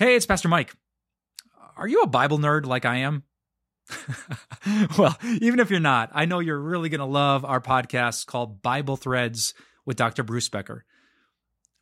[0.00, 0.72] Hey, it's Pastor Mike.
[1.76, 3.24] Are you a Bible nerd like I am?
[4.96, 8.62] well, even if you're not, I know you're really going to love our podcast called
[8.62, 9.52] Bible Threads
[9.84, 10.22] with Dr.
[10.22, 10.86] Bruce Becker.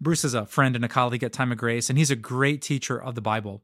[0.01, 2.61] Bruce is a friend and a colleague at Time of Grace, and he's a great
[2.61, 3.63] teacher of the Bible.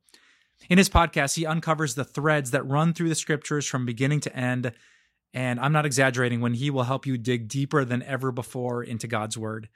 [0.71, 4.37] In his podcast, he uncovers the threads that run through the scriptures from beginning to
[4.37, 4.71] end.
[5.33, 9.09] And I'm not exaggerating when he will help you dig deeper than ever before into
[9.09, 9.69] God's word.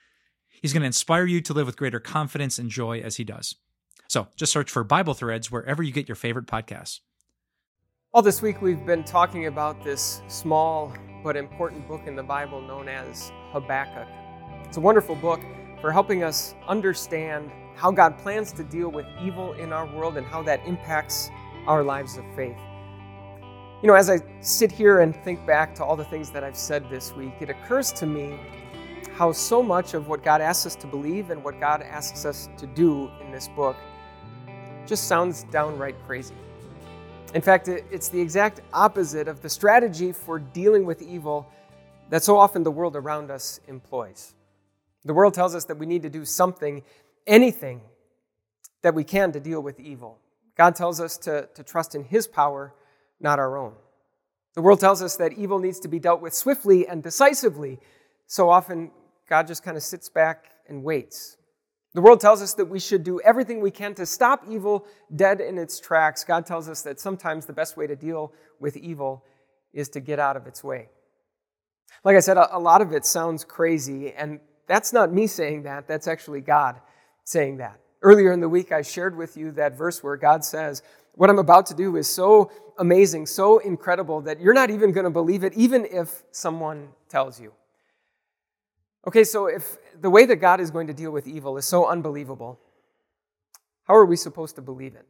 [0.62, 3.56] He's going to inspire you to live with greater confidence and joy as he does.
[4.18, 6.98] So just search for Bible Threads wherever you get your favorite podcasts.
[8.12, 12.60] All this week, we've been talking about this small but important book in the Bible
[12.60, 14.08] known as Habakkuk.
[14.64, 15.40] It's a wonderful book
[15.80, 20.26] for helping us understand how God plans to deal with evil in our world and
[20.26, 21.30] how that impacts
[21.68, 22.58] our lives of faith.
[23.82, 26.56] You know, as I sit here and think back to all the things that I've
[26.56, 28.36] said this week, it occurs to me
[29.14, 32.48] how so much of what God asks us to believe and what God asks us
[32.56, 33.76] to do in this book
[34.88, 36.34] just sounds downright crazy.
[37.34, 41.46] In fact, it's the exact opposite of the strategy for dealing with evil
[42.08, 44.34] that so often the world around us employs.
[45.04, 46.82] The world tells us that we need to do something,
[47.26, 47.82] anything
[48.82, 50.18] that we can to deal with evil.
[50.56, 52.74] God tells us to, to trust in His power,
[53.20, 53.74] not our own.
[54.54, 57.78] The world tells us that evil needs to be dealt with swiftly and decisively.
[58.26, 58.90] So often,
[59.28, 61.37] God just kind of sits back and waits.
[61.94, 65.40] The world tells us that we should do everything we can to stop evil dead
[65.40, 66.22] in its tracks.
[66.22, 69.24] God tells us that sometimes the best way to deal with evil
[69.72, 70.88] is to get out of its way.
[72.04, 75.88] Like I said, a lot of it sounds crazy, and that's not me saying that,
[75.88, 76.76] that's actually God
[77.24, 77.80] saying that.
[78.02, 80.82] Earlier in the week, I shared with you that verse where God says,
[81.14, 85.04] What I'm about to do is so amazing, so incredible that you're not even going
[85.04, 87.52] to believe it, even if someone tells you.
[89.06, 91.86] Okay, so if the way that God is going to deal with evil is so
[91.86, 92.58] unbelievable,
[93.84, 95.06] how are we supposed to believe it?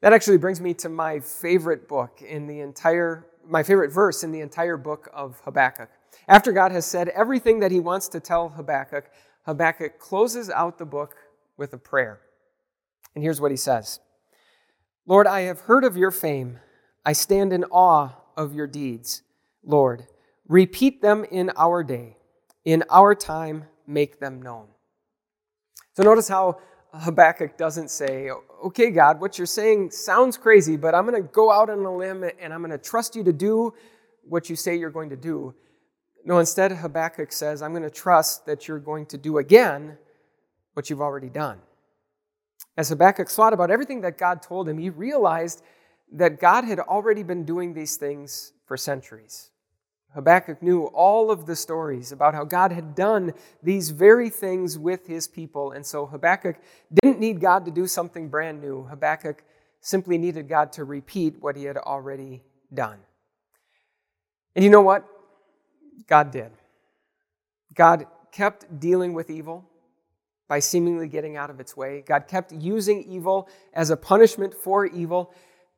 [0.00, 4.32] That actually brings me to my favorite book in the entire, my favorite verse in
[4.32, 5.90] the entire book of Habakkuk.
[6.28, 9.10] After God has said everything that he wants to tell Habakkuk,
[9.44, 11.14] Habakkuk closes out the book
[11.56, 12.20] with a prayer.
[13.14, 14.00] And here's what he says
[15.06, 16.58] Lord, I have heard of your fame.
[17.04, 19.22] I stand in awe of your deeds.
[19.62, 20.06] Lord,
[20.48, 22.15] repeat them in our day.
[22.66, 24.66] In our time, make them known.
[25.94, 26.58] So notice how
[26.92, 28.30] Habakkuk doesn't say,
[28.64, 31.96] Okay, God, what you're saying sounds crazy, but I'm going to go out on a
[31.96, 33.72] limb and I'm going to trust you to do
[34.24, 35.54] what you say you're going to do.
[36.24, 39.96] No, instead, Habakkuk says, I'm going to trust that you're going to do again
[40.74, 41.60] what you've already done.
[42.76, 45.62] As Habakkuk thought about everything that God told him, he realized
[46.12, 49.50] that God had already been doing these things for centuries.
[50.14, 55.06] Habakkuk knew all of the stories about how God had done these very things with
[55.06, 55.72] his people.
[55.72, 56.56] And so Habakkuk
[57.02, 58.84] didn't need God to do something brand new.
[58.84, 59.42] Habakkuk
[59.80, 62.98] simply needed God to repeat what he had already done.
[64.54, 65.06] And you know what?
[66.06, 66.50] God did.
[67.74, 69.64] God kept dealing with evil
[70.48, 72.02] by seemingly getting out of its way.
[72.06, 75.32] God kept using evil as a punishment for evil.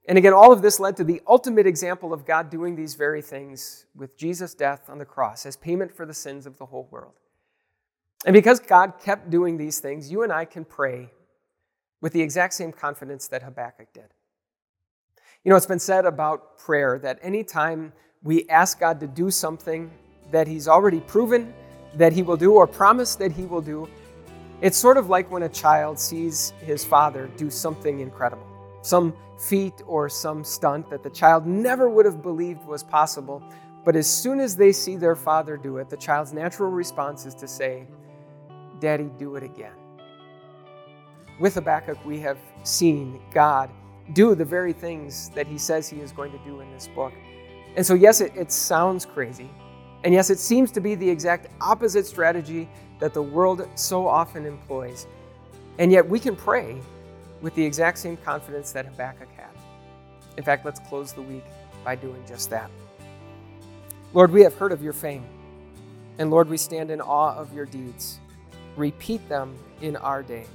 [0.08, 3.20] And again, all of this led to the ultimate example of God doing these very
[3.20, 6.88] things with Jesus' death on the cross as payment for the sins of the whole
[6.90, 7.12] world.
[8.24, 11.10] And because God kept doing these things, you and I can pray
[12.00, 14.08] with the exact same confidence that Habakkuk did.
[15.44, 17.92] You know, it's been said about prayer that anytime
[18.22, 19.90] we ask God to do something
[20.30, 21.52] that He's already proven
[21.94, 23.86] that He will do or promised that He will do,
[24.62, 29.82] it's sort of like when a child sees his father do something incredible some feat
[29.86, 33.42] or some stunt that the child never would have believed was possible.
[33.84, 37.34] But as soon as they see their father do it, the child's natural response is
[37.36, 37.86] to say,
[38.80, 39.72] Daddy, do it again.
[41.40, 43.70] With Habakkuk, we have seen God
[44.12, 47.12] do the very things that he says he is going to do in this book.
[47.76, 49.50] And so, yes, it, it sounds crazy.
[50.04, 52.68] And yes, it seems to be the exact opposite strategy
[52.98, 55.06] that the world so often employs.
[55.78, 56.80] And yet, we can pray
[57.40, 59.50] with the exact same confidence that Habakkuk had.
[60.36, 61.44] In fact, let's close the week
[61.84, 62.70] by doing just that.
[64.14, 65.24] Lord, we have heard of your fame,
[66.18, 68.20] and Lord, we stand in awe of your deeds.
[68.76, 70.46] Repeat them in our day.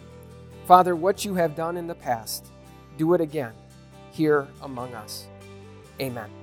[0.66, 2.46] Father, what you have done in the past,
[2.98, 3.54] do it again
[4.12, 5.28] here among us.
[6.00, 6.43] Amen.